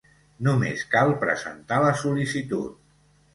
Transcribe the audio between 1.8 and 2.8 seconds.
la sol·licitud.